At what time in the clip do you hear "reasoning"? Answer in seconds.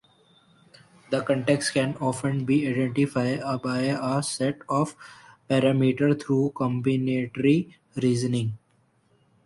8.01-8.57